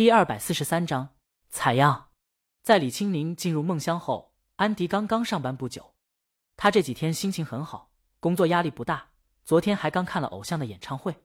[0.00, 1.10] 第二百四十三章
[1.50, 2.08] 采样。
[2.62, 5.92] 在李清宁进入梦乡后，安迪刚刚上班不久。
[6.56, 9.10] 他这几天心情很好，工作压力不大。
[9.44, 11.22] 昨天还刚看了偶像的演唱会，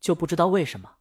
[0.00, 0.96] 就不知道为什么，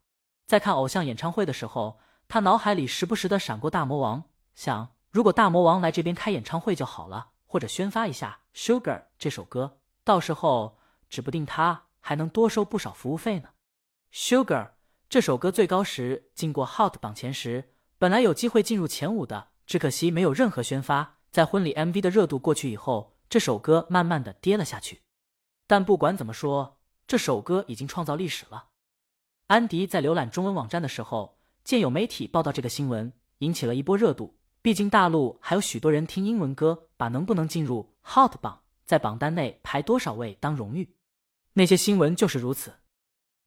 [0.46, 10.78] 在看偶像演唱会的时候，他脑海里时不时的闪过大魔王，想如果大魔王来这边开演唱会就好了，或者宣发一下《Sugar》这首歌，到时候
[11.10, 13.50] 指不定他还能多收不少服务费呢。
[14.16, 14.66] 《Sugar》
[15.10, 21.18] 这首歌最高时进过 Hot 榜前十，本来有机会进入前五的，只可惜没有任何宣发。
[21.32, 25.02] 在婚礼 MV 的热度过去以后，这首歌慢慢的跌了下去。
[25.66, 26.78] 但不管怎么说，
[27.08, 28.68] 这首歌已经创造历史了。
[29.48, 34.38] 安迪在浏览中文网站的时候，见有媒体报道这个新闻，引起了一波热度。
[34.62, 40.94] 毕竟大陆还有许多人听英文歌，把能不能进入 Hot 榜，在榜单内排多少位当荣誉。
[41.54, 42.76] 那些新闻就是如此。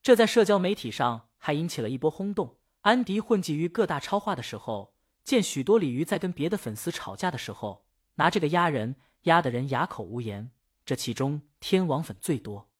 [0.02, 2.58] 这在社交媒体上还引起了一波轰动。
[2.82, 10.52] 安迪混迹于各大超话的时候，见许多鲤鱼在跟别的粉丝吵架的时候，拿这个压人，压得人哑口无言。
[10.84, 12.70] 这其中天王粉最多，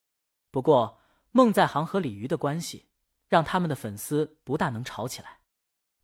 [0.53, 1.00] 不过
[1.33, 2.87] 孟在行和鲤鱼的关系
[3.28, 5.41] 让他们的粉丝不大能吵起来。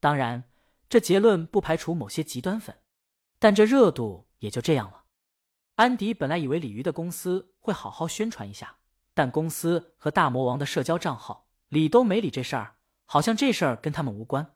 [0.01, 0.45] 当然，
[0.89, 2.77] 这结论不排除某些极端粉，
[3.39, 5.05] 但这热度也就这样了。
[5.77, 8.79] 安迪本来以为鲤鱼的公司会好好宣传一下，
[9.15, 14.55] 但公司和大魔王的社交账号理都没理这事儿，好像这事儿跟他们无关。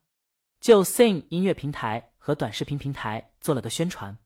[0.61, 4.19] 就 Sing 音乐平台和短视频平台做了个宣传。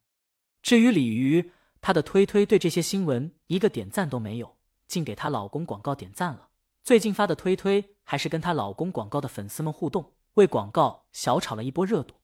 [0.63, 1.53] 至于鲤鱼。
[1.83, 4.57] 她的推推对这些新闻一个点赞都没有，
[4.89, 6.49] 竟给她老公广告点赞了。
[6.83, 12.17] 最近发的推推还是跟她老公广告的粉丝们互动，为广告小炒了一波热度。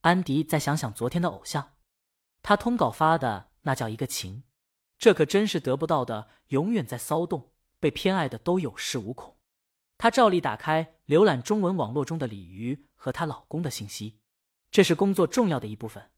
[0.00, 1.72] 安迪再想想昨天的偶像，
[2.42, 4.44] 他通稿发的那叫一个勤，
[4.96, 9.36] 这可真是得不到的永远在骚动，被偏爱的都有恃无恐。
[10.02, 14.18] 她照例打开浏览中文网络中的鲤鱼和她老公的信息，
[14.68, 16.10] 这是工作重要的一部分。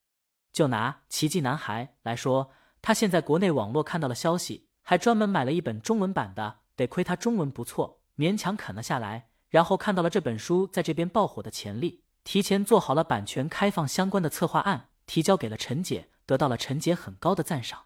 [0.55, 2.51] 就拿奇迹男孩来说。
[2.81, 9.29] 他现在国内网络看到了消息，还专门买了一本中文版的，得亏他中文不错，勉强啃了下来。
[9.51, 17.85] 然后看到了这本书在这边爆火的潜力，提前做好了版权开放相关的策划案，提交给了陈姐，得到了陈姐很高的赞赏。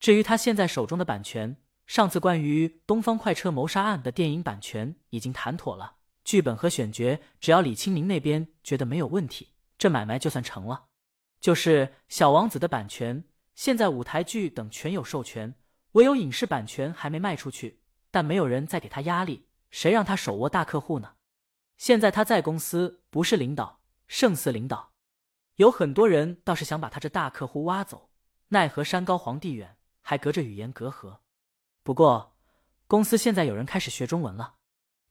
[0.00, 10.86] 至于他现在手中的版权，上次关于《东方快车谋杀案》的电影版权已经谈妥了，剧本和选角只要李清明那边觉得没有问题，这买卖就算成了。
[11.40, 13.24] 就是《小王子》的版权。
[13.54, 15.54] 现在舞台剧等全有授权，
[15.92, 17.80] 唯有影视版权还没卖出去，
[18.10, 21.14] 但没有人再给他压力，谁让他手握大客户呢？
[21.78, 24.92] 现在他在公司不是领导，胜似领导，
[25.54, 28.10] 有很多人倒是想把他这大客户挖走，
[28.48, 31.20] 奈何山高皇帝远，还隔着语言隔阂。
[31.86, 32.34] 不过
[32.88, 34.56] 公司现在有人开始学中文了，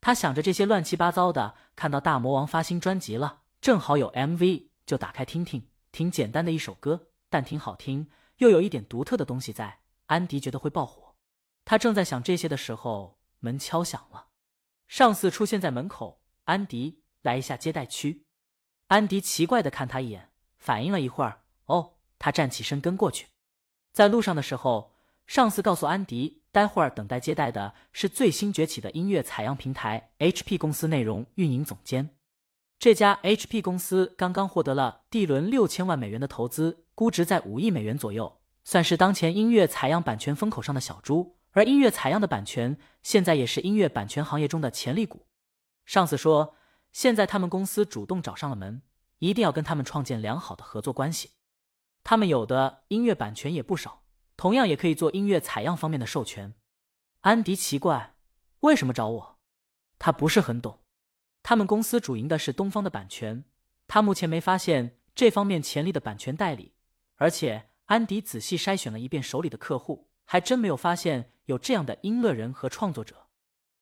[0.01, 8.09] 他想着这些乱七八糟的，看到大魔王发新专辑了，正好有 MV，就打开听听，挺简单的一首歌，但挺好听。
[8.39, 11.15] 又有一点独特的东西在，安迪觉得会爆火。
[11.63, 14.27] 他正在想这些的时候，门敲响了，
[14.89, 16.19] 上司出现在门口。
[16.43, 18.25] 安迪，来一下接待区。
[18.87, 23.27] 安迪奇怪的看他一眼，反应了一会儿，哦，他站起身跟过去。
[23.93, 24.93] 在路上的时候，
[25.25, 32.11] 上司告诉安迪，待会儿等待接待的是最新崛起的音乐采样平台 HP 公司内容运营总监。
[32.79, 36.85] 这家 HP 公司刚刚获得了 D 轮六千万美元的投资。
[36.95, 41.35] 估值在五亿美元左右，算是当前音乐采样版权风口上的小猪。
[41.51, 45.25] 而音乐采样的版权现在也是音乐版权行业中的潜力股。
[45.85, 46.55] 上司说，
[46.93, 48.81] 现在他们公司主动找上了门，
[49.19, 51.31] 一定要跟他们创建良好的合作关系。
[52.05, 54.03] 他们有的音乐版权也不少，
[54.37, 56.53] 同样也可以做音乐采样方面的授权。
[57.21, 58.15] 安迪奇怪，
[58.61, 59.39] 为什么找我？
[59.97, 60.79] 他不是很懂。
[61.41, 63.45] 他们公司主营的是东方的版权，
[63.87, 66.73] 他目前没发现这方面潜力的版权代理。
[67.15, 73.27] 而且安迪仔细筛选了一遍手里的客户，还真没有发现有这样的音乐人和创作者。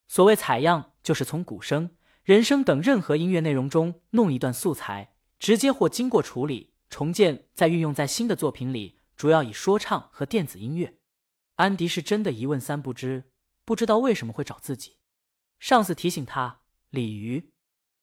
[0.07, 10.97] 所谓采样，就是从鼓声、人声等任何音乐内容中弄一段素材，直接或经过处理重建，再运用在新的作品里，主要以说唱和电子音乐。
[11.55, 13.31] 安迪是真的一问三不知，
[13.63, 14.97] 不知道为什么会找自己。
[15.59, 17.53] 上司提醒他：“鲤鱼，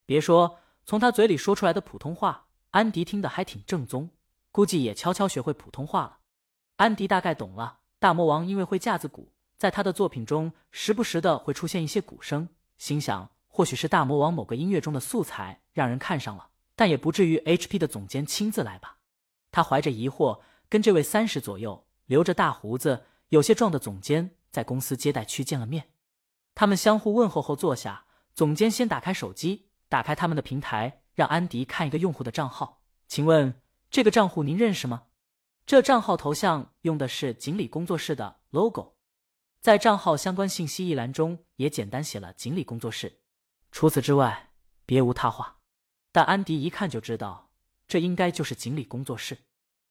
[0.06, 4.10] 别说从他嘴里说出来的普通话，安迪听得还挺正宗。”
[4.52, 6.18] 估计也悄悄学会普通话了。
[6.76, 18.98] 安迪大概懂了，大魔王因为会架子鼓，在他的作品中时不时的会出现一些鼓声，心想或许是大魔王某个音乐中的素材让人看上了，但也不至于 HP 的总监亲自来吧？
[19.52, 25.90] 他怀着疑惑，跟这位三十左右、留着大胡子、有些壮的总监在公司接待区见了面。
[26.54, 35.08] 他们相互问候后坐下，总监先打开手机，打开他们的平台，让安迪看一个用户的账号，请问这个账户您认识吗？
[35.66, 38.94] 这账号头像用的是锦鲤工作室的 logo，
[39.60, 43.20] 在账号相关信息一栏中也简单写了锦鲤工作室，
[43.72, 44.52] 除此之外
[44.86, 45.58] 别无他话。
[46.12, 47.50] 但安迪一看就知道，
[47.86, 49.38] 这应该就是锦鲤工作室，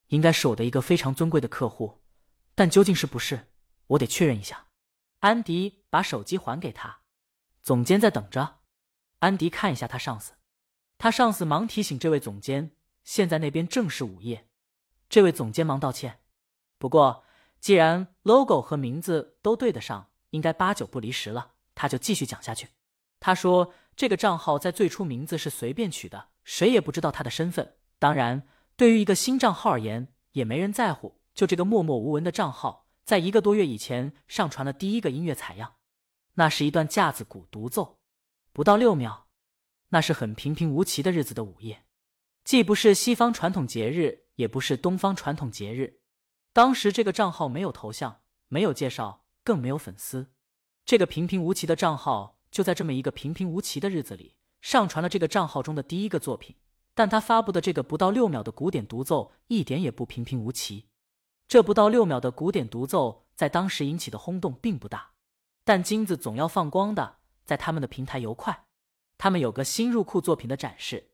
[0.10, 2.02] 应该是我的一个非常尊贵的客户，
[2.54, 3.48] 但究竟是不是，
[3.88, 4.68] 我得确认一下。
[5.20, 7.00] 安迪把手机还给他，
[7.64, 8.60] 总监在等着。
[9.20, 10.34] 安迪看一下他上司。
[10.98, 14.48] 他上司忙提醒这位总监：“现在那边正是午夜。”
[15.10, 16.20] 这位总监忙道歉。
[16.78, 17.24] 不过，
[17.60, 21.54] 既然 logo 和名字都对得上，应该八九不离十了。
[21.76, 22.70] 他就继续讲下去。
[23.20, 27.76] 他说：“这个账号在最初名字是随便取的，谁也不知道他的身份。
[27.98, 28.48] 当然，
[28.80, 31.20] 对于一个新账号而言，也没人在乎。
[31.34, 35.76] 就这个默默无闻的账号，在一个多月以前上传了第一个音乐采样，
[36.36, 38.00] 那是一段架子鼓独奏，
[38.54, 39.28] 不到六秒。”
[39.92, 41.84] 那是很平平无奇的日子的午夜，
[42.46, 46.00] 既不是西方传统节日，也不是东方传统节日。
[46.54, 50.32] 当时这个账号没有头像，没有介绍，更没有粉丝。
[50.86, 56.56] 这个平平无奇的账号就在这么一个平平无奇的日子里上传了这个账号中的第一个作品。
[57.00, 60.88] 但他发布的这个不到六秒的古典独奏一点也不平平无奇。
[61.48, 65.12] 这不到六秒的古典独奏在当时引起的轰动并不大，
[65.64, 68.66] 但金子总要放光的，在他们的平台游快。
[69.18, 71.12] 他们有个新入库作品的展示，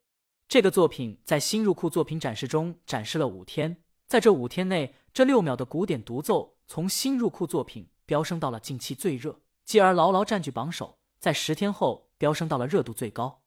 [0.48, 3.76] 这个作品在新入库作品展示中展示了五天，
[4.08, 13.42] 在这五天内，这六秒的古典独奏从新入库作品飙升到了近期最热，继而牢牢占据榜首，在十天后飙升到了热度最高。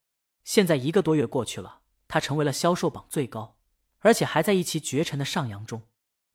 [0.46, 1.79] 现在一个多月过去了，
[2.10, 3.56] 它成为了销售榜最高，
[4.00, 5.84] 而且还在一骑绝尘的上扬中。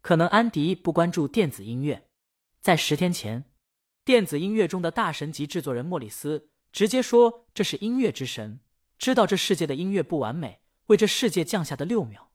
[0.01, 2.09] 可能安迪不关注电子音乐，
[2.61, 3.45] 在十天前，
[4.05, 6.49] 电子音乐中的大神级制作人莫里斯。
[6.73, 8.61] 直接说这是音乐之神，
[8.99, 12.31] 知道这世界的音乐不完美，为这世界降下的六秒。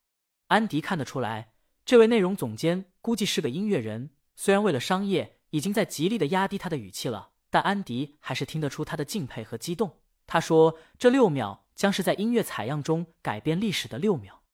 [0.48, 1.54] 安迪看得出来，
[1.86, 4.12] 这位内容总监估计是个音乐人。
[4.36, 10.00] 虽然为了商业，已经在极力的压低他的语气了，但安迪还是听得出他的敬佩和激动。
[10.26, 14.39] 他说：“这六秒将是在音乐采样中改变历史的六秒。”